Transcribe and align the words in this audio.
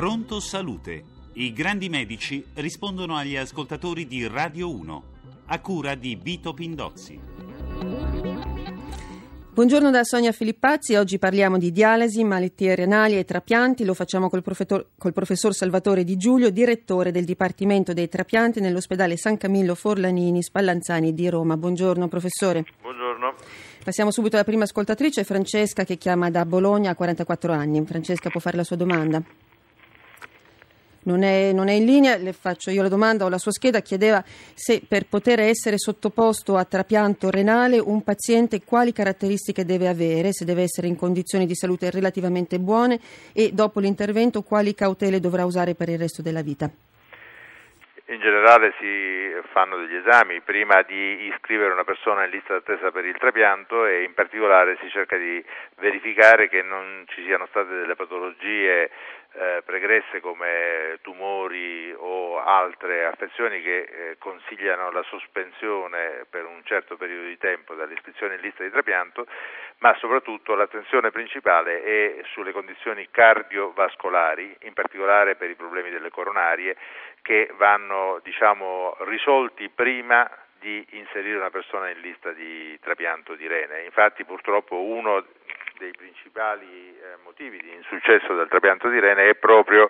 Pronto 0.00 0.40
Salute. 0.40 1.04
I 1.34 1.52
grandi 1.52 1.90
medici 1.90 2.42
rispondono 2.54 3.16
agli 3.16 3.36
ascoltatori 3.36 4.06
di 4.06 4.26
Radio 4.26 4.74
1, 4.74 5.02
a 5.44 5.60
cura 5.60 5.94
di 5.94 6.18
Vito 6.18 6.54
Pindozzi. 6.54 7.20
Buongiorno 9.52 9.90
da 9.90 10.02
Sonia 10.02 10.32
Filippazzi, 10.32 10.94
oggi 10.94 11.18
parliamo 11.18 11.58
di 11.58 11.70
dialisi, 11.70 12.24
malattie 12.24 12.74
renali 12.76 13.18
e 13.18 13.26
trapianti, 13.26 13.84
lo 13.84 13.92
facciamo 13.92 14.30
col, 14.30 14.42
col, 14.42 15.12
professor 15.12 15.52
Salvatore 15.52 16.02
Di 16.02 16.16
Giulio, 16.16 16.48
direttore 16.48 17.12
del 17.12 17.26
Dipartimento 17.26 17.92
dei 17.92 18.08
Trapianti 18.08 18.60
nell'ospedale 18.60 19.18
San 19.18 19.36
Camillo 19.36 19.74
Forlanini 19.74 20.42
Spallanzani 20.42 21.12
di 21.12 21.28
Roma. 21.28 21.58
Buongiorno 21.58 22.08
professore. 22.08 22.64
Buongiorno. 22.80 23.34
Passiamo 23.84 24.10
subito 24.10 24.36
alla 24.36 24.46
prima 24.46 24.64
ascoltatrice, 24.64 25.24
Francesca, 25.24 25.84
che 25.84 25.98
chiama 25.98 26.30
da 26.30 26.46
Bologna 26.46 26.92
a 26.92 26.94
44 26.94 27.52
anni. 27.52 27.84
Francesca 27.84 28.30
può 28.30 28.40
fare 28.40 28.56
la 28.56 28.64
sua 28.64 28.76
domanda 28.76 29.22
non 31.04 31.22
è, 31.22 31.52
non 31.52 31.68
è, 31.68 31.72
in 31.72 31.84
linea, 31.84 32.16
le 32.16 32.32
faccio 32.32 32.70
io 32.70 32.82
la 32.82 32.88
domanda, 32.88 33.24
ho 33.24 33.28
la 33.28 33.38
sua 33.38 33.52
scheda, 33.52 33.80
chiedeva 33.80 34.22
se 34.24 34.82
per 34.86 35.06
poter 35.06 35.40
essere 35.40 35.78
sottoposto 35.78 36.56
a 36.56 36.64
trapianto 36.64 37.30
renale 37.30 37.78
un 37.78 38.02
paziente 38.02 38.62
quali 38.64 38.92
caratteristiche 38.92 39.64
deve 39.64 39.88
avere, 39.88 40.32
se 40.32 40.44
deve 40.44 40.62
essere 40.62 40.86
in 40.86 40.96
condizioni 40.96 41.46
di 41.46 41.54
salute 41.54 41.90
relativamente 41.90 42.58
buone 42.58 42.98
e 43.32 43.52
dopo 43.52 43.80
l'intervento 43.80 44.42
quali 44.42 44.74
cautele 44.74 45.20
dovrà 45.20 45.44
usare 45.44 45.74
per 45.74 45.88
il 45.88 45.98
resto 45.98 46.22
della 46.22 46.42
vita. 46.42 46.70
In 48.10 48.18
generale 48.18 48.74
si 48.80 49.30
fanno 49.52 49.76
degli 49.76 49.94
esami 49.94 50.40
prima 50.40 50.82
di 50.82 51.30
iscrivere 51.30 51.72
una 51.72 51.84
persona 51.84 52.24
in 52.24 52.30
lista 52.30 52.54
d'attesa 52.54 52.90
per 52.90 53.04
il 53.04 53.16
trapianto 53.16 53.86
e 53.86 54.02
in 54.02 54.14
particolare 54.14 54.76
si 54.80 54.90
cerca 54.90 55.16
di 55.16 55.40
verificare 55.76 56.48
che 56.48 56.60
non 56.60 57.04
ci 57.06 57.22
siano 57.22 57.46
state 57.46 57.72
delle 57.72 57.94
patologie 57.94 58.90
eh, 59.32 59.62
pregresse 59.64 60.20
come 60.20 60.98
tumori 61.02 61.94
o 61.96 62.40
altre 62.40 63.04
affezioni 63.06 63.62
che 63.62 63.78
eh, 63.80 64.18
consigliano 64.18 64.90
la 64.90 65.02
sospensione 65.04 66.26
per 66.28 66.44
un 66.44 66.62
certo 66.64 66.96
periodo 66.96 67.26
di 67.26 67.38
tempo 67.38 67.74
dall'iscrizione 67.74 68.34
in 68.34 68.40
lista 68.40 68.64
di 68.64 68.70
trapianto, 68.70 69.26
ma 69.78 69.94
soprattutto 69.98 70.54
l'attenzione 70.54 71.10
principale 71.10 71.82
è 71.82 72.22
sulle 72.32 72.52
condizioni 72.52 73.08
cardiovascolari, 73.10 74.56
in 74.62 74.72
particolare 74.72 75.36
per 75.36 75.50
i 75.50 75.54
problemi 75.54 75.90
delle 75.90 76.10
coronarie, 76.10 76.76
che 77.22 77.52
vanno 77.56 78.20
diciamo, 78.22 78.96
risolti 79.00 79.68
prima 79.68 80.28
di 80.58 80.84
inserire 80.90 81.38
una 81.38 81.50
persona 81.50 81.88
in 81.88 82.00
lista 82.00 82.32
di 82.32 82.78
trapianto 82.80 83.34
di 83.34 83.46
rene. 83.46 83.84
Infatti 83.84 84.24
purtroppo 84.24 84.80
uno 84.80 85.24
dei 85.80 85.92
principali 85.96 86.94
eh, 86.94 87.16
motivi 87.24 87.58
di 87.58 87.72
insuccesso 87.72 88.34
del 88.34 88.48
trapianto 88.48 88.90
di 88.90 89.00
rene 89.00 89.30
è 89.30 89.34
proprio 89.34 89.88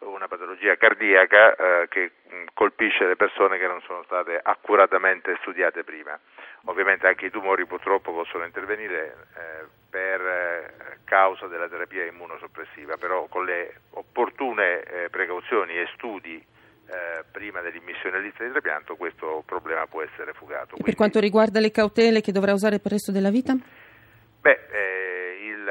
una 0.00 0.28
patologia 0.28 0.76
cardiaca 0.76 1.56
eh, 1.56 1.88
che 1.88 2.12
mh, 2.28 2.44
colpisce 2.52 3.06
le 3.06 3.16
persone 3.16 3.58
che 3.58 3.66
non 3.66 3.80
sono 3.80 4.02
state 4.04 4.38
accuratamente 4.40 5.36
studiate 5.40 5.82
prima. 5.82 6.18
Ovviamente 6.66 7.06
anche 7.06 7.26
i 7.26 7.30
tumori 7.30 7.64
purtroppo 7.64 8.12
possono 8.12 8.44
intervenire 8.44 9.16
eh, 9.34 9.64
per 9.88 10.20
eh, 10.20 10.98
causa 11.04 11.46
della 11.46 11.68
terapia 11.68 12.04
immunosoppressiva, 12.04 12.98
però 12.98 13.26
con 13.26 13.46
le 13.46 13.80
opportune 13.92 14.82
eh, 14.82 15.08
precauzioni 15.08 15.72
e 15.72 15.88
studi 15.94 16.36
eh, 16.36 17.24
prima 17.32 17.60
dell'immissione 17.62 18.18
in 18.18 18.24
lista 18.24 18.44
di 18.44 18.50
trapianto 18.50 18.96
questo 18.96 19.42
problema 19.46 19.86
può 19.86 20.02
essere 20.02 20.34
fugato. 20.34 20.76
Quindi, 20.76 20.84
per 20.84 20.96
quanto 20.96 21.18
riguarda 21.18 21.60
le 21.60 21.70
cautele 21.70 22.20
che 22.20 22.32
dovrà 22.32 22.52
usare 22.52 22.76
per 22.76 22.92
il 22.92 22.98
resto 22.98 23.12
della 23.12 23.30
vita? 23.30 23.56
Beh, 24.40 24.68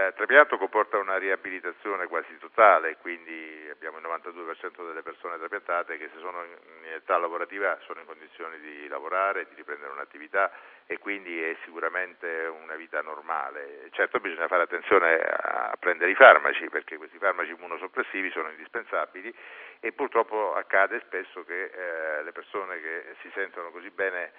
il 0.09 0.15
trapianto 0.15 0.57
comporta 0.57 0.97
una 0.97 1.17
riabilitazione 1.17 2.07
quasi 2.07 2.35
totale, 2.39 2.97
quindi 2.97 3.67
abbiamo 3.71 3.99
il 3.99 4.03
92% 4.03 4.85
delle 4.87 5.03
persone 5.03 5.37
trapiantate 5.37 5.97
che 5.97 6.09
se 6.11 6.19
sono 6.19 6.43
in 6.43 6.93
età 6.93 7.17
lavorativa 7.17 7.77
sono 7.85 7.99
in 7.99 8.07
condizioni 8.07 8.59
di 8.59 8.87
lavorare, 8.87 9.45
di 9.47 9.55
riprendere 9.55 9.91
un'attività 9.91 10.51
e 10.87 10.97
quindi 10.97 11.41
è 11.41 11.55
sicuramente 11.63 12.27
una 12.27 12.75
vita 12.75 13.01
normale. 13.01 13.89
Certo 13.91 14.19
bisogna 14.19 14.47
fare 14.47 14.63
attenzione 14.63 15.19
a 15.19 15.75
prendere 15.79 16.11
i 16.11 16.15
farmaci 16.15 16.67
perché 16.69 16.97
questi 16.97 17.19
farmaci 17.19 17.51
immunosoppressivi 17.51 18.31
sono 18.31 18.49
indispensabili 18.49 19.33
e 19.79 19.91
purtroppo 19.91 20.55
accade 20.55 21.01
spesso 21.05 21.43
che 21.45 21.65
eh, 21.65 22.23
le 22.23 22.31
persone 22.31 22.81
che 22.81 23.15
si 23.21 23.29
sentono 23.33 23.69
così 23.69 23.91
bene 23.91 24.31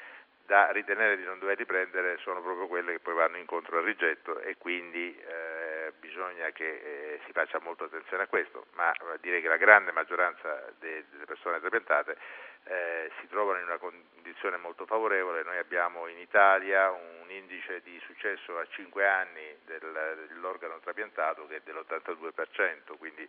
da 0.51 0.73
ritenere 0.73 1.17
di 1.17 1.23
non 1.23 1.39
doverli 1.39 1.65
prendere 1.65 2.19
sono 2.23 2.43
proprio 2.43 2.67
quelle 2.67 2.95
che 2.95 2.99
poi 2.99 3.15
vanno 3.15 3.37
incontro 3.37 3.79
al 3.79 3.85
rigetto 3.85 4.41
e 4.41 4.57
quindi 4.59 5.17
eh, 5.17 5.60
bisogna 5.99 6.51
che 6.51 6.65
eh, 6.65 7.21
si 7.27 7.33
faccia 7.33 7.61
molta 7.61 7.85
attenzione 7.85 8.25
a 8.25 8.27
questo, 8.27 8.67
ma 8.75 8.93
eh, 8.93 9.19
direi 9.21 9.41
che 9.41 9.49
la 9.49 9.57
grande 9.57 9.93
maggioranza 9.93 10.71
de- 10.79 11.05
delle 11.11 11.25
persone 11.25 11.61
trapiantate 11.61 12.17
eh, 12.65 13.11
si 13.21 13.29
trovano 13.29 13.59
in 13.59 13.65
una 13.65 13.79
condizione 13.79 14.57
molto 14.57 14.87
favorevole, 14.87 15.43
noi 15.43 15.59
abbiamo 15.59 16.07
in 16.07 16.19
Italia 16.19 16.91
un 16.91 17.31
indice 17.31 17.81
di 17.83 17.99
successo 18.05 18.59
a 18.59 18.67
5 18.69 19.07
anni 19.07 19.57
del, 19.65 20.27
dell'organo 20.29 20.79
trapiantato 20.81 21.47
che 21.47 21.57
è 21.57 21.61
dell'82%, 21.65 22.97
quindi 22.99 23.29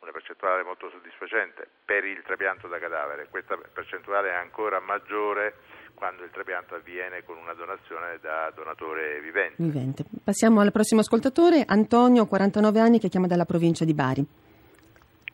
una 0.00 0.12
percentuale 0.12 0.62
molto 0.62 0.90
soddisfacente 0.90 1.66
per 1.84 2.04
il 2.04 2.22
trapianto 2.22 2.68
da 2.68 2.78
cadavere, 2.78 3.28
questa 3.28 3.56
percentuale 3.56 4.30
è 4.30 4.34
ancora 4.34 4.80
maggiore 4.80 5.54
quando 5.94 6.24
il 6.24 6.30
trapianto 6.30 6.74
avviene 6.74 7.24
con 7.24 7.36
una 7.36 7.54
donazione 7.54 8.18
da 8.20 8.50
donatore 8.54 9.20
vivente. 9.20 9.62
vivente. 9.62 10.04
Passiamo 10.22 10.60
al 10.60 10.72
prossimo 10.72 11.00
ascoltatore, 11.00 11.64
Antonio, 11.66 12.26
49 12.26 12.80
anni, 12.80 12.98
che 12.98 13.08
chiama 13.08 13.26
dalla 13.26 13.44
provincia 13.44 13.84
di 13.84 13.94
Bari. 13.94 14.26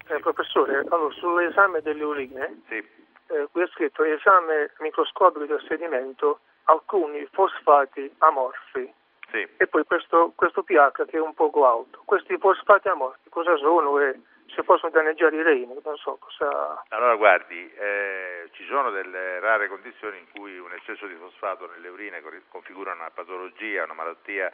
Eh, 0.09 0.20
professore, 0.20 0.84
allora, 0.88 1.15
sull'esame 1.15 1.81
delle 1.82 2.03
urine, 2.03 2.62
sì. 2.69 2.75
eh, 2.75 3.49
qui 3.50 3.62
è 3.62 3.66
scritto 3.69 4.03
esame 4.04 4.72
microscopico 4.81 5.47
del 5.47 5.65
sedimento, 5.69 6.41
alcuni 6.65 7.26
fosfati 7.32 8.12
amorfi. 8.19 8.93
Sì. 9.31 9.47
E 9.56 9.66
poi 9.69 9.84
questo, 9.84 10.32
questo 10.34 10.62
pH 10.65 11.04
che 11.06 11.16
è 11.16 11.20
un 11.20 11.34
poco 11.34 11.65
alto. 11.65 12.03
Questi 12.04 12.37
fosfati 12.38 12.88
amorfi 12.88 13.28
cosa 13.28 13.56
sono 13.56 14.00
e 14.00 14.20
se 14.55 14.62
possono 14.62 14.91
danneggiare 14.91 15.37
i 15.37 15.43
reni, 15.43 15.78
non 15.83 15.97
so 15.97 16.16
cosa... 16.19 16.84
Allora 16.88 17.16
guardi, 17.16 17.72
eh, 17.75 18.49
ci 18.53 18.65
sono 18.66 18.91
delle 18.91 19.41
rare 19.41 19.69
condizioni 19.69 20.19
in 20.19 20.27
cui 20.33 20.59
un 20.59 20.72
eccesso 20.72 21.06
di 21.06 21.15
fosfato 21.15 21.69
nelle 21.71 21.88
urine 21.88 22.22
configura 22.49 22.93
una 22.93 23.11
patologia, 23.11 23.84
una 23.84 23.94
malattia 23.94 24.53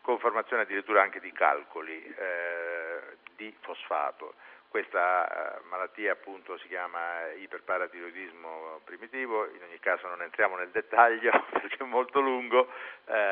con 0.00 0.18
formazione 0.18 0.62
addirittura 0.62 1.02
anche 1.02 1.18
di 1.20 1.32
calcoli 1.32 2.00
eh, 2.00 3.16
di 3.34 3.54
fosfato. 3.60 4.34
Questa 4.68 5.56
eh, 5.56 5.60
malattia 5.68 6.12
appunto 6.12 6.58
si 6.58 6.68
chiama 6.68 7.26
iperparatiroidismo 7.32 8.82
primitivo, 8.84 9.46
in 9.46 9.62
ogni 9.62 9.78
caso 9.80 10.06
non 10.06 10.22
entriamo 10.22 10.56
nel 10.56 10.68
dettaglio 10.70 11.30
perché 11.50 11.76
è 11.78 11.84
molto 11.84 12.20
lungo, 12.20 12.68
eh, 13.06 13.25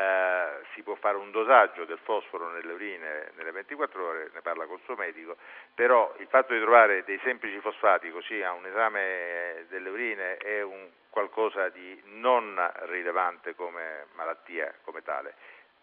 può 0.95 1.11
fare 1.11 1.17
un 1.17 1.31
dosaggio 1.31 1.85
del 1.85 1.99
fosforo 2.03 2.49
nelle 2.49 2.71
urine 2.73 3.31
nelle 3.35 3.51
24 3.51 4.05
ore, 4.05 4.29
ne 4.33 4.41
parla 4.41 4.65
col 4.65 4.79
suo 4.83 4.95
medico, 4.95 5.35
però 5.73 6.13
il 6.19 6.27
fatto 6.27 6.53
di 6.53 6.59
trovare 6.59 7.03
dei 7.03 7.19
semplici 7.23 7.59
fosfati 7.59 8.09
così 8.11 8.41
a 8.41 8.53
un 8.53 8.65
esame 8.65 9.65
delle 9.69 9.89
urine 9.89 10.37
è 10.37 10.61
un 10.61 10.89
qualcosa 11.09 11.69
di 11.69 12.01
non 12.05 12.59
rilevante 12.87 13.55
come 13.55 14.07
malattia 14.15 14.73
come 14.83 15.01
tale 15.01 15.35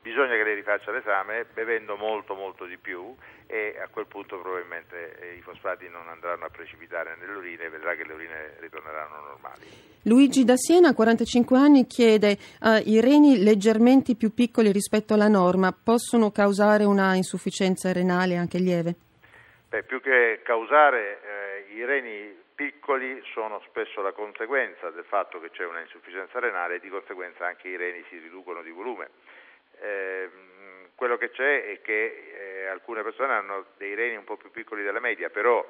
bisogna 0.02 0.34
che 0.34 0.42
lei 0.42 0.56
rifaccia 0.56 0.90
l'esame 0.90 1.46
bevendo 1.54 1.96
molto 1.96 2.34
molto 2.34 2.64
di 2.64 2.76
più 2.76 3.14
e 3.46 3.78
a 3.80 3.88
quel 3.88 4.06
punto 4.06 4.38
probabilmente 4.40 5.18
eh, 5.20 5.36
i 5.36 5.40
fosfati 5.40 5.88
non 5.88 6.08
andranno 6.08 6.44
a 6.44 6.48
precipitare 6.48 7.16
nelle 7.20 7.32
urine 7.32 7.64
e 7.64 7.68
vedrà 7.68 7.94
che 7.94 8.04
le 8.04 8.12
urine 8.12 8.56
ritorneranno 8.58 9.20
normali. 9.20 9.60
Luigi 10.04 10.44
da 10.44 10.56
Siena, 10.56 10.92
45 10.94 11.56
anni, 11.56 11.86
chiede 11.86 12.36
uh, 12.60 12.82
i 12.84 13.00
reni 13.00 13.40
leggermente 13.42 14.16
più 14.16 14.34
piccoli 14.34 14.72
rispetto 14.72 15.14
alla 15.14 15.28
norma 15.28 15.72
possono 15.72 16.32
causare 16.32 16.82
una 16.82 17.14
insufficienza 17.14 17.92
renale 17.92 18.36
anche 18.36 18.58
lieve? 18.58 18.94
Beh, 19.68 19.84
più 19.84 20.00
che 20.00 20.40
causare 20.42 21.20
eh, 21.22 21.74
i 21.74 21.84
reni 21.84 22.34
piccoli 22.54 23.22
sono 23.32 23.62
spesso 23.68 24.02
la 24.02 24.12
conseguenza 24.12 24.90
del 24.90 25.04
fatto 25.04 25.40
che 25.40 25.50
c'è 25.50 25.64
una 25.64 25.80
insufficienza 25.80 26.40
renale 26.40 26.76
e 26.76 26.80
di 26.80 26.88
conseguenza 26.88 27.46
anche 27.46 27.68
i 27.68 27.76
reni 27.76 28.04
si 28.08 28.18
riducono 28.18 28.62
di 28.62 28.70
volume 28.70 29.08
eh, 29.82 30.30
quello 30.94 31.16
che 31.16 31.30
c'è 31.30 31.64
è 31.64 31.80
che 31.80 32.62
eh, 32.62 32.66
alcune 32.68 33.02
persone 33.02 33.32
hanno 33.32 33.66
dei 33.76 33.94
reni 33.94 34.16
un 34.16 34.24
po' 34.24 34.36
più 34.36 34.50
piccoli 34.50 34.84
della 34.84 35.00
media, 35.00 35.30
però 35.30 35.64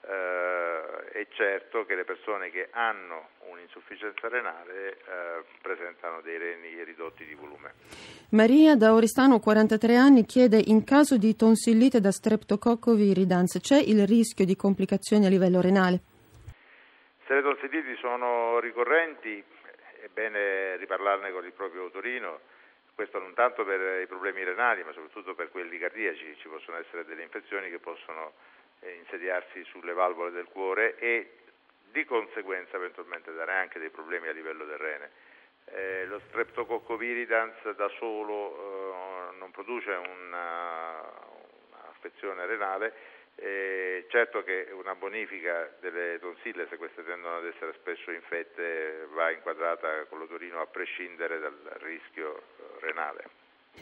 eh, 0.00 1.04
è 1.12 1.26
certo 1.30 1.84
che 1.84 1.94
le 1.94 2.04
persone 2.04 2.50
che 2.50 2.68
hanno 2.70 3.28
un'insufficienza 3.50 4.28
renale 4.28 4.92
eh, 4.92 4.96
presentano 5.60 6.22
dei 6.22 6.38
reni 6.38 6.82
ridotti 6.84 7.26
di 7.26 7.34
volume. 7.34 7.74
Maria 8.30 8.76
da 8.76 8.94
Oristano, 8.94 9.40
43 9.40 9.96
anni, 9.96 10.24
chiede 10.24 10.58
in 10.58 10.84
caso 10.84 11.18
di 11.18 11.36
tonsillite 11.36 12.00
da 12.00 12.10
streptococco 12.10 12.94
viridans 12.94 13.58
c'è 13.60 13.78
il 13.78 14.06
rischio 14.06 14.46
di 14.46 14.56
complicazioni 14.56 15.26
a 15.26 15.28
livello 15.28 15.60
renale? 15.60 16.00
Se 17.26 17.34
le 17.34 17.42
tonsilliti 17.42 17.94
sono 18.00 18.58
ricorrenti 18.60 19.44
è 20.00 20.08
bene 20.12 20.76
riparlarne 20.76 21.30
con 21.32 21.44
il 21.44 21.52
proprio 21.52 21.82
autorino 21.82 22.47
questo 22.98 23.20
non 23.20 23.32
tanto 23.32 23.64
per 23.64 24.00
i 24.00 24.08
problemi 24.08 24.42
renali 24.42 24.82
ma 24.82 24.90
soprattutto 24.90 25.36
per 25.36 25.50
quelli 25.50 25.78
cardiaci, 25.78 26.36
ci 26.38 26.48
possono 26.48 26.78
essere 26.78 27.04
delle 27.04 27.22
infezioni 27.22 27.70
che 27.70 27.78
possono 27.78 28.32
eh, 28.80 28.90
insediarsi 28.94 29.62
sulle 29.66 29.92
valvole 29.92 30.32
del 30.32 30.46
cuore 30.46 30.98
e 30.98 31.30
di 31.92 32.04
conseguenza 32.04 32.74
eventualmente 32.74 33.32
dare 33.32 33.52
anche 33.52 33.78
dei 33.78 33.90
problemi 33.90 34.26
a 34.26 34.32
livello 34.32 34.64
del 34.64 34.78
rene. 34.78 35.10
Eh, 35.66 36.06
lo 36.06 36.20
streptococco 36.26 36.96
viridans 36.96 37.70
da 37.76 37.88
solo 37.98 39.32
non 39.38 39.52
produce 39.52 39.92
una, 39.92 41.00
un'affezione 41.70 42.46
renale, 42.46 42.92
eh, 43.36 44.06
certo 44.08 44.42
che 44.42 44.70
una 44.72 44.96
bonifica 44.96 45.72
delle 45.78 46.18
tonsille, 46.18 46.66
se 46.68 46.76
queste 46.76 47.04
tendono 47.04 47.36
ad 47.36 47.46
essere 47.46 47.74
spesso 47.74 48.10
infette, 48.10 49.06
va 49.10 49.30
inquadrata 49.30 50.06
con 50.06 50.18
l'odorino 50.18 50.60
a 50.60 50.66
prescindere 50.66 51.38
dal 51.38 51.56
rischio 51.78 52.36
eh, 52.36 52.67
renale. 52.80 53.24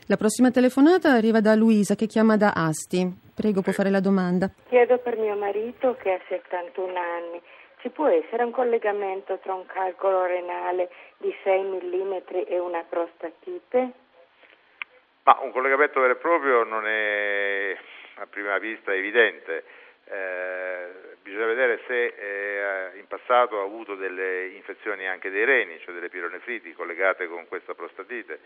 La 0.06 0.16
prossima 0.16 0.50
telefonata 0.50 1.10
arriva 1.10 1.40
da 1.40 1.54
Luisa 1.54 1.94
che 1.94 2.06
chiama 2.06 2.36
da 2.36 2.52
Asti. 2.54 3.06
Prego, 3.34 3.62
può 3.62 3.72
fare 3.72 3.90
la 3.90 4.00
domanda. 4.00 4.50
Chiedo 4.68 4.98
per 4.98 5.16
mio 5.16 5.36
marito 5.36 5.96
che 5.96 6.12
ha 6.12 6.20
71 6.28 6.96
anni. 6.96 7.42
Ci 7.80 7.90
può 7.90 8.06
essere 8.06 8.44
un 8.44 8.52
collegamento 8.52 9.38
tra 9.42 9.54
un 9.54 9.66
calcolo 9.66 10.24
renale 10.24 10.90
di 11.18 11.34
6 11.42 11.62
mm 11.62 12.14
e 12.46 12.58
una 12.58 12.84
prostatite? 12.88 13.92
Ma 15.24 15.38
un 15.42 15.50
collegamento 15.50 16.00
vero 16.00 16.12
e 16.12 16.16
proprio 16.16 16.62
non 16.62 16.86
è 16.86 17.76
a 18.16 18.26
prima 18.26 18.58
vista 18.58 18.94
evidente. 18.94 19.64
Eh, 20.04 21.16
bisogna 21.22 21.46
vedere 21.46 21.80
se 21.88 22.06
eh, 22.06 22.98
in 22.98 23.06
passato 23.08 23.58
ha 23.58 23.64
avuto 23.64 23.96
delle 23.96 24.46
infezioni 24.54 25.08
anche 25.08 25.30
dei 25.30 25.44
reni, 25.44 25.80
cioè 25.80 25.94
delle 25.94 26.08
pironefriti 26.08 26.72
collegate 26.74 27.26
con 27.26 27.46
questa 27.48 27.74
prostatite. 27.74 28.38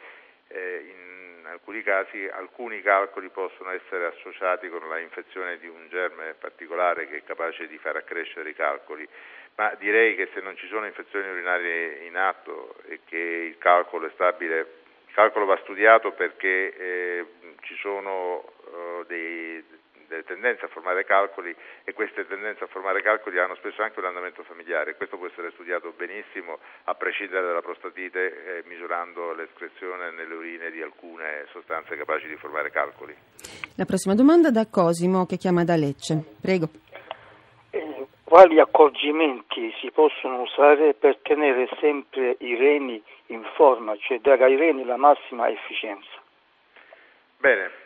Eh, 0.53 0.85
in 0.89 1.47
alcuni 1.47 1.83
casi 1.83 2.27
alcuni 2.27 2.83
calcoli 2.83 3.29
possono 3.29 3.71
essere 3.71 4.07
associati 4.07 4.69
con 4.69 4.89
la 4.89 4.99
infezione 4.99 5.59
di 5.59 5.69
un 5.69 5.89
germe 5.89 6.35
particolare 6.35 7.07
che 7.09 7.19
è 7.19 7.25
capace 7.25 7.69
di 7.69 7.79
far 7.79 7.97
accrescere 7.97 8.51
i 8.51 8.55
calcoli, 8.55 9.09
ma 9.57 9.75
direi 9.79 10.17
che 10.17 10.29
se 10.35 10.41
non 10.41 10.57
ci 10.57 10.67
sono 10.69 10.87
infezioni 10.87 11.29
urinarie 11.29 12.05
in 12.07 12.17
atto 12.17 12.75
e 12.87 13.01
che 13.05 13.17
il 13.17 13.59
calcolo 13.59 14.07
è 14.07 14.11
stabile, 14.15 14.59
il 15.07 15.15
calcolo 15.15 15.45
va 15.45 15.59
studiato 15.63 16.13
perché 16.13 16.77
eh, 16.77 17.27
ci 17.61 17.77
sono 17.77 18.37
uh, 18.39 19.05
dei, 19.07 19.65
delle 20.11 20.25
tendenze 20.25 20.65
a 20.65 20.69
formare 20.69 21.05
calcoli 21.05 21.55
e 21.85 21.93
queste 21.93 22.27
tendenze 22.27 22.65
a 22.65 22.67
formare 22.67 23.01
calcoli 23.01 23.39
hanno 23.39 23.55
spesso 23.55 23.81
anche 23.81 24.01
un 24.01 24.07
andamento 24.07 24.43
familiare. 24.43 24.97
Questo 24.97 25.17
può 25.17 25.27
essere 25.27 25.53
studiato 25.53 25.95
benissimo 25.97 26.59
a 26.85 26.95
prescindere 26.95 27.47
dalla 27.47 27.63
prostatite 27.63 28.59
eh, 28.59 28.63
misurando 28.67 29.33
l'escrezione 29.33 30.11
nelle 30.11 30.35
urine 30.35 30.73
di 30.73 30.83
alcune 30.83 31.47
sostanze 31.53 31.97
capaci 31.97 32.27
di 32.27 32.35
formare 32.35 32.71
calcoli. 32.71 33.15
La 33.77 33.85
prossima 33.85 34.17
domanda 34.17 34.51
da 34.51 34.67
Cosimo 34.67 35.27
che 35.27 35.37
chiama 35.37 35.63
da 35.63 35.77
Lecce. 35.77 36.19
Prego. 36.41 36.69
Eh, 37.71 38.07
quali 38.25 38.59
accorgimenti 38.59 39.73
si 39.81 39.93
possono 39.93 40.43
usare 40.43 40.95
per 40.95 41.19
tenere 41.23 41.69
sempre 41.79 42.35
i 42.41 42.57
reni 42.57 43.01
in 43.27 43.45
forma, 43.55 43.97
cioè 43.97 44.19
dare 44.19 44.43
ai 44.43 44.57
reni 44.57 44.85
la 44.85 44.97
massima 44.97 45.49
efficienza? 45.49 46.19
Bene, 47.39 47.80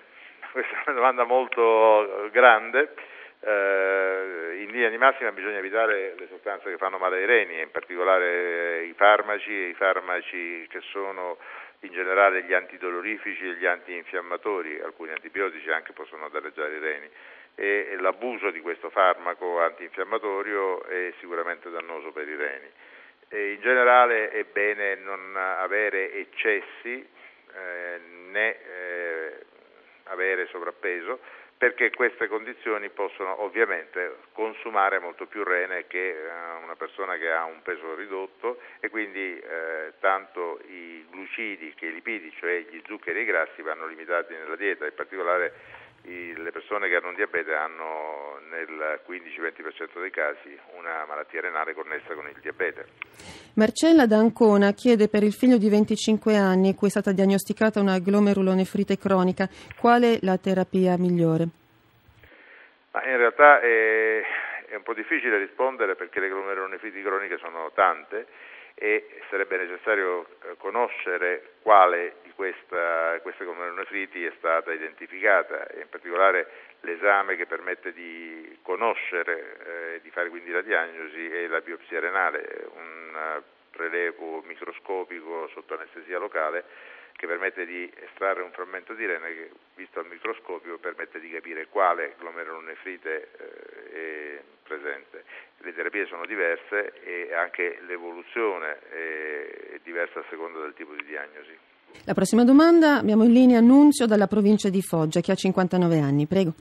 questa 0.54 0.70
è 0.70 0.82
una 0.86 0.94
domanda 0.94 1.24
molto 1.24 2.28
grande. 2.30 2.94
Eh, 3.40 4.62
in 4.62 4.70
linea 4.70 4.88
di 4.88 4.96
massima 4.96 5.32
bisogna 5.32 5.58
evitare 5.58 6.14
le 6.16 6.28
sostanze 6.28 6.70
che 6.70 6.76
fanno 6.76 6.96
male 6.96 7.16
ai 7.16 7.26
reni, 7.26 7.60
in 7.60 7.72
particolare 7.72 8.84
i 8.84 8.92
farmaci 8.92 9.50
i 9.50 9.74
farmaci 9.74 10.64
che 10.70 10.80
sono 10.92 11.38
in 11.80 11.90
generale 11.90 12.44
gli 12.44 12.54
antidolorifici 12.54 13.48
e 13.48 13.54
gli 13.54 13.66
antinfiammatori, 13.66 14.80
alcuni 14.80 15.10
antibiotici 15.10 15.68
anche 15.72 15.92
possono 15.92 16.28
danneggiare 16.28 16.76
i 16.76 16.78
reni 16.78 17.10
e 17.56 17.96
l'abuso 17.98 18.50
di 18.50 18.60
questo 18.60 18.90
farmaco 18.90 19.60
antinfiammatorio 19.60 20.84
è 20.84 21.12
sicuramente 21.18 21.68
dannoso 21.68 22.12
per 22.12 22.28
i 22.28 22.36
reni. 22.36 22.70
E 23.28 23.52
in 23.54 23.60
generale 23.60 24.30
è 24.30 24.44
bene 24.44 24.94
non 24.94 25.36
avere 25.36 26.12
eccessi 26.12 27.06
eh, 27.54 28.00
né 28.30 28.56
eh, 28.62 29.44
avere 30.04 30.46
sovrappeso 30.48 31.18
perché 31.56 31.90
queste 31.90 32.28
condizioni 32.28 32.90
possono 32.90 33.42
ovviamente 33.42 34.16
consumare 34.32 34.98
molto 34.98 35.26
più 35.26 35.44
rene 35.44 35.86
che 35.86 36.10
eh, 36.10 36.62
una 36.62 36.74
persona 36.76 37.16
che 37.16 37.30
ha 37.30 37.44
un 37.44 37.62
peso 37.62 37.94
ridotto 37.94 38.58
e 38.80 38.90
quindi 38.90 39.38
eh, 39.38 39.92
tanto 40.00 40.60
i 40.66 41.06
glucidi 41.10 41.72
che 41.74 41.86
i 41.86 41.92
lipidi, 41.92 42.32
cioè 42.38 42.66
gli 42.68 42.82
zuccheri 42.86 43.20
e 43.20 43.22
i 43.22 43.26
grassi 43.26 43.62
vanno 43.62 43.86
limitati 43.86 44.34
nella 44.34 44.56
dieta, 44.56 44.84
in 44.84 44.94
particolare 44.94 45.52
i, 46.04 46.34
le 46.36 46.50
persone 46.50 46.88
che 46.88 46.96
hanno 46.96 47.08
un 47.08 47.14
diabete 47.14 47.54
hanno 47.54 48.40
nel 48.50 49.00
15-20% 49.06 50.00
dei 50.00 50.10
casi 50.10 50.58
una 50.76 51.04
malattia 51.06 51.40
renale 51.40 51.74
connessa 51.74 52.14
con 52.14 52.26
il 52.28 52.36
diabete. 52.40 52.86
Marcella 53.54 54.06
D'Ancona 54.06 54.72
chiede 54.72 55.08
per 55.08 55.22
il 55.22 55.32
figlio 55.32 55.56
di 55.56 55.68
25 55.68 56.36
anni 56.36 56.74
cui 56.74 56.88
è 56.88 56.90
stata 56.90 57.12
diagnosticata 57.12 57.80
una 57.80 57.98
glomerulonefrite 57.98 58.98
cronica 58.98 59.48
qual 59.78 60.02
è 60.02 60.18
la 60.20 60.38
terapia 60.38 60.96
migliore? 60.98 61.46
Ma 62.92 63.04
in 63.06 63.16
realtà 63.16 63.60
è, 63.60 64.22
è 64.68 64.74
un 64.74 64.82
po' 64.82 64.94
difficile 64.94 65.38
rispondere 65.38 65.96
perché 65.96 66.20
le 66.20 66.28
glomerulonefriti 66.28 67.02
croniche 67.02 67.38
sono 67.38 67.70
tante 67.74 68.26
e 68.74 69.20
sarebbe 69.30 69.56
necessario 69.56 70.26
eh, 70.42 70.56
conoscere 70.58 71.54
quale 71.62 72.16
questa, 72.34 73.18
queste 73.22 73.44
glomerulonefriti 73.44 74.24
è 74.24 74.32
stata 74.38 74.72
identificata 74.72 75.66
in 75.78 75.88
particolare 75.88 76.48
l'esame 76.80 77.36
che 77.36 77.46
permette 77.46 77.92
di 77.92 78.58
conoscere 78.62 79.56
eh, 79.96 80.00
di 80.02 80.10
fare 80.10 80.28
quindi 80.28 80.50
la 80.50 80.62
diagnosi 80.62 81.30
è 81.30 81.46
la 81.46 81.60
biopsia 81.60 82.00
renale, 82.00 82.68
un 82.74 83.16
eh, 83.16 83.42
prelevo 83.70 84.42
microscopico 84.42 85.48
sotto 85.48 85.74
anestesia 85.74 86.18
locale 86.18 86.64
che 87.16 87.26
permette 87.26 87.64
di 87.64 87.90
estrarre 87.96 88.42
un 88.42 88.50
frammento 88.50 88.92
di 88.94 89.06
rene 89.06 89.34
che 89.34 89.50
visto 89.76 90.00
al 90.00 90.06
microscopio 90.06 90.78
permette 90.78 91.20
di 91.20 91.30
capire 91.30 91.68
quale 91.68 92.14
glomerulonefrite 92.18 93.30
eh, 93.38 94.38
è 94.38 94.42
presente. 94.64 95.24
Le 95.58 95.74
terapie 95.74 96.06
sono 96.06 96.26
diverse 96.26 96.92
e 97.02 97.32
anche 97.32 97.78
l'evoluzione 97.86 98.78
è 98.90 99.80
diversa 99.82 100.20
a 100.20 100.24
seconda 100.28 100.60
del 100.60 100.74
tipo 100.74 100.92
di 100.92 101.04
diagnosi. 101.04 101.56
La 102.04 102.14
prossima 102.14 102.44
domanda 102.44 102.98
abbiamo 102.98 103.24
in 103.24 103.32
linea 103.32 103.58
Annunzio 103.58 104.06
dalla 104.06 104.26
provincia 104.26 104.68
di 104.68 104.82
Foggia 104.82 105.20
che 105.20 105.32
ha 105.32 105.34
59 105.34 105.98
anni. 105.98 106.26
Prego. 106.26 106.52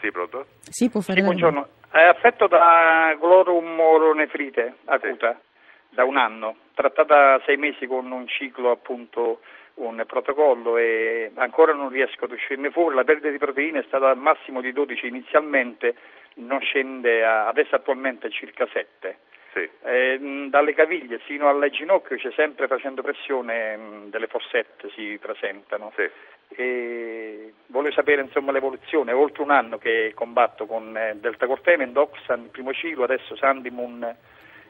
Sì, 0.00 0.10
pronto? 0.10 0.46
Sì, 0.60 0.90
può 0.90 1.00
fare 1.00 1.20
sì, 1.20 1.24
buongiorno. 1.24 1.68
È 1.90 2.02
affetto 2.02 2.46
da 2.46 3.16
glomerulonefrite 3.18 4.74
acuta 4.84 5.32
sì. 5.32 5.94
da 5.94 6.04
un 6.04 6.16
anno, 6.16 6.56
trattata 6.74 7.40
sei 7.46 7.56
mesi 7.56 7.86
con 7.86 8.10
un 8.10 8.26
ciclo 8.26 8.70
appunto 8.70 9.40
un 9.74 10.02
protocollo 10.06 10.76
e 10.76 11.32
ancora 11.34 11.72
non 11.72 11.88
riesco 11.88 12.24
ad 12.24 12.32
uscirne 12.32 12.70
fuori, 12.70 12.94
la 12.94 13.04
perdita 13.04 13.30
di 13.30 13.38
proteine 13.38 13.80
è 13.80 13.84
stata 13.86 14.10
al 14.10 14.18
massimo 14.18 14.60
di 14.60 14.72
12 14.72 15.06
inizialmente, 15.06 15.96
non 16.34 16.60
scende 16.60 17.24
a, 17.24 17.46
adesso 17.46 17.74
attualmente 17.74 18.30
circa 18.30 18.66
7. 18.72 19.18
Sì. 19.52 19.68
Eh, 19.84 20.48
dalle 20.50 20.74
caviglie 20.74 21.18
fino 21.18 21.48
alle 21.48 21.70
ginocchio 21.70 22.16
c'è 22.16 22.32
sempre 22.34 22.66
facendo 22.66 23.02
pressione 23.02 23.76
mh, 23.76 24.10
delle 24.10 24.26
fossette 24.26 24.90
si 24.94 25.16
presentano. 25.20 25.92
Sì. 25.94 26.10
E 26.56 27.52
voglio 27.66 27.92
sapere 27.92 28.22
insomma, 28.22 28.50
l'evoluzione, 28.50 29.12
è 29.12 29.14
oltre 29.14 29.42
un 29.42 29.50
anno 29.50 29.78
che 29.78 30.12
combatto 30.14 30.66
con 30.66 30.96
eh, 30.96 31.16
Delta 31.20 31.46
Corteme, 31.46 31.90
Doxan, 31.90 32.42
il 32.42 32.48
primo 32.48 32.72
ciclo, 32.72 33.04
adesso 33.04 33.36
Sandimun 33.36 34.14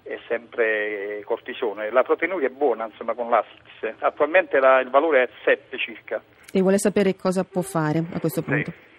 e 0.03 0.21
sempre 0.29 1.23
cortisone. 1.25 1.91
La 1.91 2.03
proteinuria 2.03 2.49
è 2.49 2.51
buona 2.51 2.85
insomma, 2.85 3.15
con 3.15 3.31
l'Asix, 3.31 3.95
attualmente 4.01 4.61
la, 4.61 4.81
il 4.81 4.91
valore 4.91 5.23
è 5.23 5.29
7 5.45 5.79
circa. 5.79 6.23
E 6.53 6.61
vuole 6.61 6.79
sapere 6.79 7.17
cosa 7.17 7.43
può 7.45 7.63
fare 7.63 8.05
a 8.13 8.21
questo 8.21 8.43
punto? 8.43 8.71
Sì. 8.71 8.93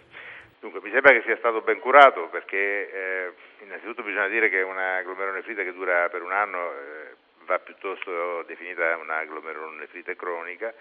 Dunque, 0.66 0.82
mi 0.82 0.90
sembra 0.90 1.12
che 1.12 1.22
sia 1.22 1.38
stato 1.38 1.62
ben 1.62 1.80
curato 1.80 2.28
perché 2.30 2.58
eh, 2.58 3.32
innanzitutto 3.60 4.02
bisogna 4.02 4.28
dire 4.30 4.50
che 4.50 4.64
una 4.64 5.00
glomerulonefrite 5.04 5.64
che 5.64 5.74
dura 5.74 6.10
per 6.10 6.24
un 6.24 6.32
anno 6.32 6.72
eh, 6.72 7.16
va 7.46 7.60
piuttosto 7.60 8.42
definita 8.48 8.98
una 8.98 9.24
glomerulonefrite 9.26 10.16
cronica. 10.16 10.74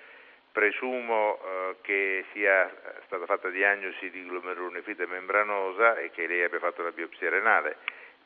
Presumo 0.50 1.38
eh, 1.38 1.76
che 1.82 2.24
sia 2.32 2.74
stata 3.04 3.26
fatta 3.26 3.50
diagnosi 3.50 4.08
di 4.08 4.24
glomerulonefrite 4.24 5.04
membranosa 5.04 5.98
e 5.98 6.08
che 6.12 6.26
lei 6.26 6.44
abbia 6.44 6.60
fatto 6.60 6.82
la 6.82 6.90
biopsia 6.90 7.28
renale, 7.28 7.76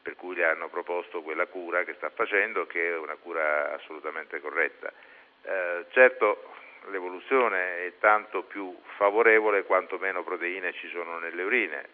per 0.00 0.14
cui 0.14 0.36
le 0.36 0.44
hanno 0.44 0.68
proposto 0.68 1.22
quella 1.22 1.46
cura 1.46 1.82
che 1.82 1.94
sta 1.94 2.08
facendo, 2.10 2.68
che 2.68 2.90
è 2.90 2.96
una 2.96 3.16
cura 3.16 3.74
assolutamente 3.74 4.38
corretta. 4.40 4.92
Eh, 5.42 5.86
certo, 5.90 6.54
l'evoluzione 6.90 7.86
è 7.86 7.92
tanto 7.98 8.42
più 8.42 8.76
favorevole 8.96 9.64
quanto 9.64 9.98
meno 9.98 10.22
proteine 10.22 10.72
ci 10.74 10.88
sono 10.88 11.18
nelle 11.18 11.42
urine 11.42 11.88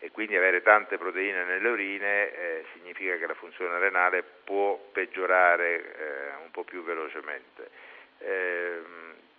e 0.00 0.10
quindi 0.10 0.36
avere 0.36 0.62
tante 0.62 0.96
proteine 0.96 1.44
nelle 1.44 1.68
urine 1.68 2.32
eh, 2.32 2.64
significa 2.72 3.16
che 3.16 3.26
la 3.26 3.34
funzione 3.34 3.78
renale 3.78 4.22
può 4.44 4.78
peggiorare 4.92 5.74
eh, 5.76 6.42
un 6.44 6.50
po' 6.50 6.64
più 6.64 6.82
velocemente. 6.84 7.70
Eh, 8.18 8.80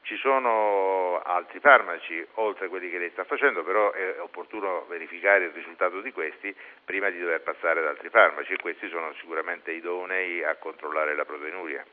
Ci 0.02 0.18
sono 0.18 1.22
altri 1.24 1.60
farmaci, 1.60 2.26
oltre 2.36 2.66
a 2.66 2.70
quelli 2.70 2.90
che 2.90 2.98
lei 2.98 3.12
sta 3.12 3.26
facendo, 3.26 3.64
però 3.64 3.92
è 3.92 4.20
opportuno 4.20 4.86
verificare 4.88 5.46
il 5.46 5.52
risultato 5.52 6.02
di 6.02 6.12
questi 6.12 6.56
prima 6.84 7.10
di 7.10 7.20
dover 7.20 7.42
passare 7.42 7.82
ad 7.82 7.86
altri 7.86 8.10
farmaci 8.10 8.54
e 8.54 8.58
questi 8.58 8.90
sono 8.90 9.14
sicuramente 9.20 9.72
idonei 9.72 10.44
a 10.44 10.56
controllare 10.56 11.14
la 11.16 11.26
proteinuria. 11.26 11.86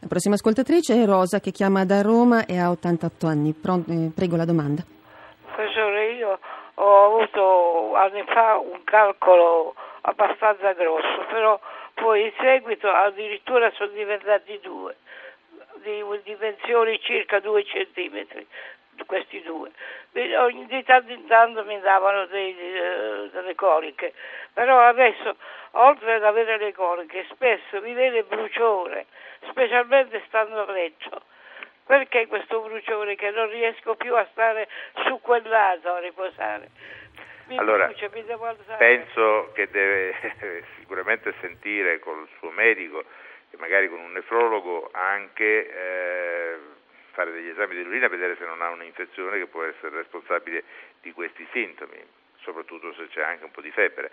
La 0.00 0.08
prossima 0.08 0.34
ascoltatrice 0.34 0.94
è 0.94 1.04
Rosa 1.04 1.40
che 1.40 1.50
chiama 1.50 1.84
da 1.84 2.02
Roma 2.02 2.46
e 2.46 2.58
ha 2.58 2.70
88 2.70 3.26
anni. 3.26 3.50
Eh, 3.50 4.10
prego 4.14 4.36
la 4.36 4.44
domanda. 4.44 4.82
Professore, 5.44 6.12
io 6.12 6.38
ho 6.74 7.04
avuto 7.04 7.94
anni 7.96 8.22
fa 8.26 8.58
un 8.58 8.80
calcolo 8.84 9.74
abbastanza 10.02 10.72
grosso, 10.72 11.24
però 11.28 11.60
poi 11.94 12.24
in 12.24 12.32
seguito 12.40 12.88
addirittura 12.88 13.70
sono 13.72 13.90
diventati 13.90 14.58
due 14.62 14.96
di 15.82 16.02
dimensioni 16.24 16.98
circa 17.00 17.40
2 17.40 17.64
centimetri, 17.64 18.46
questi 19.06 19.42
due. 19.42 19.70
Di 20.10 20.82
tanto 20.84 21.12
in 21.12 21.26
tanto 21.26 21.64
mi 21.64 21.80
davano 21.80 22.26
dei, 22.26 22.56
eh, 22.56 23.30
delle 23.32 23.54
coliche, 23.54 24.12
però 24.52 24.80
adesso 24.80 25.36
oltre 25.72 26.14
ad 26.14 26.24
avere 26.24 26.58
le 26.58 26.72
coliche 26.72 27.26
spesso 27.30 27.80
mi 27.80 27.94
viene 27.94 28.22
bruciore, 28.24 29.06
specialmente 29.48 30.22
stando 30.26 30.66
a 30.66 30.72
letto. 30.72 31.22
Perché 31.86 32.28
questo 32.28 32.60
bruciore 32.60 33.16
che 33.16 33.30
non 33.30 33.48
riesco 33.48 33.96
più 33.96 34.14
a 34.14 34.26
stare 34.30 34.68
su 35.06 35.20
quel 35.20 35.48
lato 35.48 35.92
a 35.92 35.98
riposare? 35.98 36.68
Mi 37.48 37.56
allora, 37.56 37.86
brucia, 37.86 38.08
penso 38.76 39.50
che 39.54 39.68
deve 39.70 40.14
sicuramente 40.78 41.34
sentire 41.40 41.98
col 41.98 42.28
suo 42.38 42.50
medico 42.50 43.02
e 43.50 43.56
magari 43.58 43.88
con 43.88 43.98
un 43.98 44.12
nefrologo 44.12 44.90
anche 44.92 45.68
eh, 45.68 46.39
fare 47.20 47.32
degli 47.32 47.48
esami 47.48 47.74
dell'urina 47.74 48.06
e 48.06 48.08
vedere 48.08 48.36
se 48.36 48.46
non 48.46 48.62
ha 48.62 48.70
un'infezione 48.70 49.38
che 49.38 49.46
può 49.46 49.62
essere 49.62 49.94
responsabile 49.96 50.64
di 51.02 51.12
questi 51.12 51.46
sintomi, 51.52 52.02
soprattutto 52.40 52.94
se 52.94 53.08
c'è 53.08 53.22
anche 53.22 53.44
un 53.44 53.50
po' 53.50 53.60
di 53.60 53.70
febbre. 53.70 54.10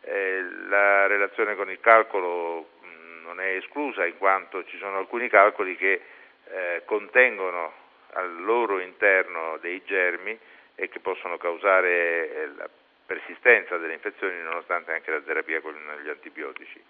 Eh, 0.00 0.42
la 0.68 1.06
relazione 1.06 1.54
con 1.54 1.70
il 1.70 1.78
calcolo 1.78 2.70
mh, 2.80 2.86
mm, 2.86 3.22
non 3.22 3.40
è 3.40 3.54
esclusa 3.54 4.04
in 4.06 4.18
quanto 4.18 4.64
ci 4.64 4.76
sono 4.78 4.98
alcuni 4.98 5.28
calcoli 5.28 5.76
che 5.76 6.02
eh, 6.50 6.82
contengono 6.84 7.72
al 8.14 8.42
loro 8.42 8.80
interno 8.80 9.58
dei 9.58 9.82
germi 9.84 10.36
e 10.74 10.88
che 10.88 10.98
possono 10.98 11.36
causare 11.36 12.34
eh, 12.34 12.46
la 12.56 12.68
persistenza 13.06 13.76
delle 13.76 13.94
infezioni 13.94 14.40
nonostante 14.42 14.92
anche 14.92 15.10
la 15.12 15.20
terapia 15.20 15.60
con 15.60 15.74
gli 16.02 16.08
antibiotici. 16.08 16.82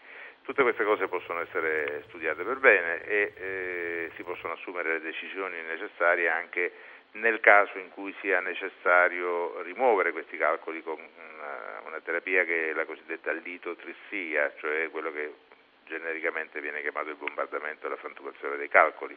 Tutte 0.49 0.63
queste 0.63 0.85
cose 0.85 1.09
possono 1.09 1.41
essere 1.41 2.05
studiate 2.09 2.43
per 2.43 2.57
bene 2.57 3.05
e 3.05 3.33
eh, 3.37 4.11
si 4.17 4.23
possono 4.23 4.55
assumere 4.55 4.95
le 4.95 5.01
decisioni 5.03 5.61
necessarie 5.61 6.27
anche 6.31 6.73
nel 7.13 7.39
caso 7.41 7.77
in 7.77 7.91
cui 7.91 8.15
sia 8.23 8.41
necessario 8.41 9.61
rimuovere 9.61 10.11
questi 10.11 10.39
calcoli 10.39 10.83
con 10.83 10.97
una, 10.97 11.83
una 11.85 12.01
terapia 12.01 12.45
che 12.45 12.71
è 12.71 12.73
la 12.73 12.87
cosiddetta 12.87 13.31
litotrissia, 13.33 14.55
cioè 14.57 14.89
quello 14.91 15.13
che 15.13 15.35
genericamente 15.89 16.61
viene 16.61 16.81
chiamato 16.81 17.11
il 17.11 17.17
bombardamento 17.17 17.87
e 17.87 17.89
la 17.91 17.97
frantumazione 17.97 18.57
dei 18.57 18.69
calcoli. 18.69 19.17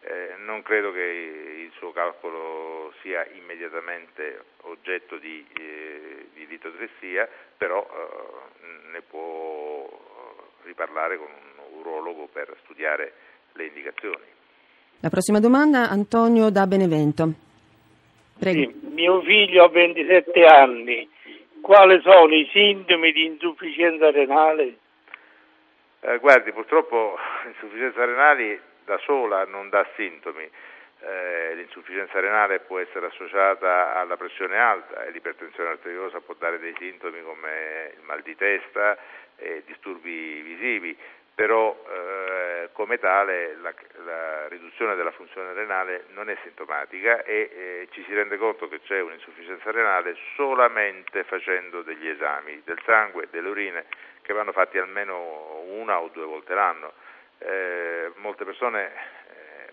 Eh, 0.00 0.34
non 0.44 0.62
credo 0.62 0.92
che 0.92 1.00
il 1.00 1.72
suo 1.76 1.90
calcolo 1.92 2.92
sia 3.02 3.26
immediatamente 3.32 4.44
oggetto 4.62 5.16
di, 5.16 5.44
eh, 5.58 6.28
di 6.34 6.46
litotrissia, 6.46 7.28
però 7.56 7.80
eh, 7.80 8.90
ne 8.92 9.02
può 9.02 9.88
riparlare 10.64 11.16
con 11.16 11.26
un 11.26 11.78
urologo 11.78 12.28
per 12.32 12.54
studiare 12.62 13.12
le 13.52 13.66
indicazioni. 13.66 14.24
La 15.00 15.08
prossima 15.08 15.40
domanda, 15.40 15.88
Antonio 15.88 16.50
da 16.50 16.66
Benevento. 16.66 17.32
Prego. 18.38 18.60
Sì, 18.60 18.86
mio 18.92 19.20
figlio 19.22 19.64
ha 19.64 19.68
27 19.68 20.44
anni. 20.44 21.08
Quali 21.60 22.00
sono 22.02 22.34
i 22.34 22.48
sintomi 22.52 23.12
di 23.12 23.24
insufficienza 23.24 24.10
renale? 24.10 24.78
Eh, 26.00 26.18
guardi, 26.18 26.52
purtroppo 26.52 27.18
l'insufficienza 27.44 28.04
renale 28.04 28.60
da 28.84 28.98
sola 28.98 29.44
non 29.44 29.68
dà 29.68 29.86
sintomi. 29.96 30.48
Eh, 31.00 31.54
l'insufficienza 31.54 32.18
renale 32.18 32.58
può 32.60 32.78
essere 32.80 33.06
associata 33.06 33.94
alla 33.94 34.16
pressione 34.16 34.58
alta 34.58 35.04
e 35.04 35.12
l'ipertensione 35.12 35.70
arteriosa 35.70 36.20
può 36.20 36.34
dare 36.36 36.58
dei 36.58 36.74
sintomi 36.76 37.22
come 37.22 37.92
il 37.96 38.02
mal 38.02 38.20
di 38.22 38.34
testa, 38.34 38.98
e 39.38 39.62
disturbi 39.64 40.40
visivi, 40.40 40.96
però 41.34 41.76
eh, 41.88 42.70
come 42.72 42.98
tale 42.98 43.54
la, 43.62 43.72
la, 44.04 44.48
riduzione 44.48 44.96
della 44.96 45.12
funzione 45.12 45.52
renale 45.52 46.06
non 46.08 46.28
è 46.28 46.36
sintomatica 46.42 47.22
e 47.22 47.50
eh, 47.52 47.88
ci 47.92 48.02
si 48.04 48.14
rende 48.14 48.36
conto 48.36 48.66
che 48.66 48.80
c'è 48.80 49.00
un'insufficienza 49.00 49.70
renale 49.70 50.16
solamente 50.34 51.22
facendo 51.22 51.82
degli 51.82 52.08
esami 52.08 52.60
del 52.64 52.80
sangue 52.84 53.28
delle 53.30 53.48
urine 53.48 53.84
che 54.28 54.34
vanno 54.34 54.52
fatti 54.52 54.76
almeno 54.76 55.62
una 55.70 56.00
o 56.00 56.10
due 56.12 56.26
volte 56.26 56.52
l'anno. 56.52 56.92
Eh, 57.38 58.12
molte 58.16 58.44
persone 58.44 58.84
eh, 58.84 59.72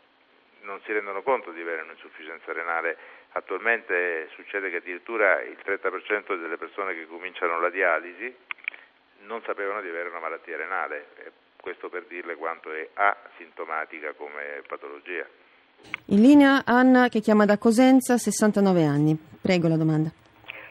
non 0.61 0.79
si 0.85 0.93
rendono 0.93 1.23
conto 1.23 1.51
di 1.51 1.59
avere 1.59 1.81
un'insufficienza 1.81 2.53
renale. 2.53 2.95
Attualmente 3.33 4.29
succede 4.33 4.69
che 4.69 4.77
addirittura 4.77 5.41
il 5.41 5.57
30% 5.61 6.39
delle 6.39 6.55
persone 6.55 6.93
che 6.93 7.05
cominciano 7.05 7.59
la 7.59 7.69
dialisi 7.69 8.33
non 9.25 9.41
sapevano 9.45 9.81
di 9.81 9.89
avere 9.89 10.07
una 10.07 10.19
malattia 10.19 10.55
renale, 10.55 11.07
questo 11.59 11.89
per 11.89 12.05
dirle 12.07 12.35
quanto 12.35 12.71
è 12.71 12.87
asintomatica 12.93 14.13
come 14.13 14.61
patologia. 14.65 15.27
In 16.11 16.21
linea 16.21 16.63
Anna 16.65 17.09
che 17.09 17.19
chiama 17.19 17.43
da 17.43 17.57
Cosenza, 17.57 18.15
69 18.15 18.85
anni. 18.85 19.17
Prego 19.41 19.67
la 19.67 19.75
domanda. 19.75 20.09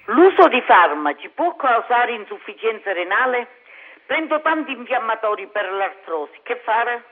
L'uso 0.07 0.49
di 0.49 0.63
farmaci 0.63 1.29
può 1.35 1.55
causare 1.57 2.15
insufficienza 2.15 2.91
renale? 2.93 3.63
Prendo 4.07 4.41
tanti 4.43 4.73
infiammatori 4.73 5.47
per 5.47 5.73
l'artrosi, 5.73 6.39
che 6.43 6.57
fare? 6.57 7.05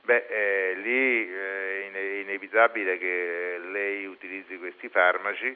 Beh, 0.00 0.26
eh, 0.26 0.74
lì 0.76 1.30
eh, 1.30 1.90
è 1.92 2.20
inevitabile 2.22 2.96
che 2.96 3.60
lei 3.70 4.06
utilizzi 4.06 4.56
questi 4.56 4.88
farmaci 4.88 5.54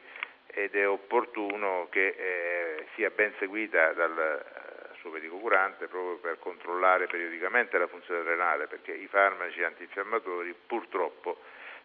ed 0.49 0.75
è 0.75 0.87
opportuno 0.87 1.87
che 1.91 2.09
eh, 2.09 2.87
sia 2.95 3.09
ben 3.09 3.33
seguita 3.39 3.93
dal 3.95 4.19
eh, 4.19 4.99
suo 4.99 5.11
medico 5.11 5.39
curante 5.39 5.87
proprio 5.87 6.17
per 6.17 6.39
controllare 6.39 7.07
periodicamente 7.07 7.79
la 7.79 7.87
funzione 7.87 8.23
renale 8.23 8.67
perché 8.67 8.93
i 8.93 9.07
farmaci 9.07 9.63
antinfiammatori 9.63 10.55
purtroppo 10.67 11.41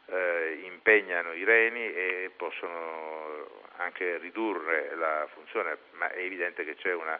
eh, 0.07 0.60
impegnano 0.63 1.31
i 1.31 1.46
reni 1.46 1.93
e 1.93 2.31
possono 2.36 3.63
anche 3.77 4.17
ridurre 4.17 4.93
la 4.96 5.25
funzione, 5.34 5.77
ma 5.91 6.12
è 6.12 6.19
evidente 6.19 6.65
che 6.65 6.75
c'è 6.75 6.93
una 6.93 7.17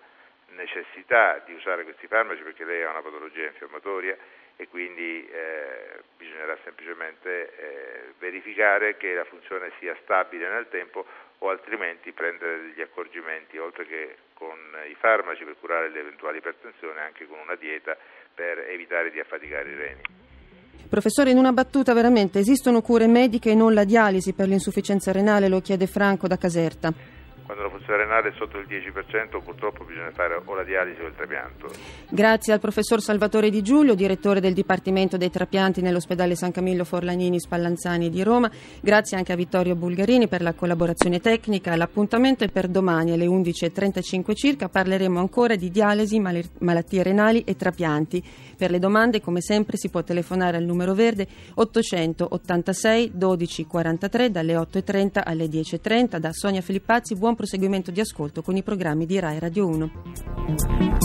necessità 0.56 1.42
di 1.46 1.54
usare 1.54 1.84
questi 1.84 2.08
farmaci 2.08 2.42
perché 2.42 2.64
lei 2.64 2.84
ha 2.84 2.90
una 2.90 3.02
patologia 3.02 3.46
infiammatoria 3.46 4.18
e 4.56 4.68
quindi 4.68 5.28
eh, 5.30 6.02
bisognerà 6.18 6.58
semplicemente 6.64 7.30
eh, 7.30 8.14
verificare 8.18 8.98
che 8.98 9.14
la 9.14 9.26
funzione 9.26 9.72
sia 9.80 9.96
stabile 10.04 10.50
nel 10.50 10.68
tempo 10.70 11.06
o 11.40 11.50
altrimenti 11.50 12.12
prendere 12.12 12.62
degli 12.62 12.82
accorgimenti 12.82 13.58
oltre 13.60 13.86
che 13.86 14.16
con 14.34 14.58
i 14.90 14.96
farmaci 14.96 15.44
per 15.44 15.56
curare 15.60 15.90
le 15.90 16.00
eventuali 16.00 16.38
ipertensioni 16.38 17.00
anche 17.00 17.28
con 17.28 17.38
una 17.38 17.56
dieta 17.56 17.96
per 18.34 18.60
evitare 18.70 19.12
di 19.12 19.20
affaticare 19.20 19.70
i 19.70 19.76
reni. 19.76 20.02
Professore, 20.90 21.32
in 21.32 21.38
una 21.38 21.52
battuta 21.52 21.94
veramente, 21.94 22.40
esistono 22.40 22.82
cure 22.82 23.08
mediche 23.08 23.52
e 23.52 23.56
non 23.56 23.74
la 23.74 23.84
dialisi 23.84 24.34
per 24.34 24.48
l'insufficienza 24.48 25.12
renale? 25.12 25.50
Lo 25.50 25.60
chiede 25.60 25.86
Franco 25.86 26.28
da 26.28 26.38
Caserta 26.38 27.17
quando 27.48 27.64
la 27.64 27.70
funzione 27.70 28.04
renale 28.04 28.30
è 28.30 28.34
sotto 28.36 28.58
il 28.58 28.68
10% 28.68 29.42
purtroppo 29.42 29.86
bisogna 29.86 30.12
fare 30.12 30.40
o 30.44 30.54
la 30.54 30.66
dialisi 30.66 31.00
o 31.00 31.08
il 31.08 31.16
trapianto. 31.16 31.72
Grazie 32.10 32.52
al 32.52 32.60
professor 32.60 33.02
Salvatore 33.02 33.50
Di 33.50 33.62
Giulio, 33.62 33.96
direttore 33.96 34.42
del 34.42 34.54
Dipartimento 34.54 35.16
dei 35.16 35.32
Trapianti 35.32 35.82
nell'ospedale 35.82 36.36
San 36.36 36.52
Camillo 36.52 36.84
Forlanini 36.84 37.40
Spallanzani 37.40 38.10
di 38.10 38.22
Roma. 38.22 38.52
Grazie 38.82 39.16
anche 39.16 39.32
a 39.32 39.38
Vittorio 39.38 39.76
Bulgarini 39.76 40.28
per 40.28 40.42
la 40.42 40.54
collaborazione 40.54 41.22
tecnica. 41.22 41.74
L'appuntamento 41.78 42.44
è 42.44 42.50
per 42.50 42.68
domani 42.68 43.14
alle 43.14 43.26
11.35 43.26 44.36
circa. 44.36 44.68
Parleremo 44.68 45.18
ancora 45.18 45.56
di 45.56 45.72
dialisi, 45.72 46.20
malattie 46.20 47.02
renali 47.02 47.44
e 47.46 47.56
trapianti. 47.56 48.22
Per 48.58 48.72
le 48.72 48.80
domande, 48.80 49.22
come 49.22 49.40
sempre, 49.40 49.78
si 49.78 49.90
può 49.90 50.04
telefonare 50.04 50.58
al 50.58 50.64
numero 50.64 50.94
verde 50.94 51.28
886 51.54 53.12
12 53.14 53.66
43 53.66 54.32
dalle 54.32 54.56
8.30 54.56 55.22
alle 55.24 55.46
10.30. 55.46 56.18
Da 56.18 56.34
Sonia 56.34 56.62
Filippazzi, 56.62 57.16
buon 57.16 57.36
proseguimento 57.38 57.92
di 57.92 58.02
ascolto 58.02 58.42
con 58.42 58.58
i 58.58 58.64
programmi 58.64 59.06
di 59.06 59.18
Rai 59.20 59.40
Radio 59.40 59.68
1. 59.68 60.97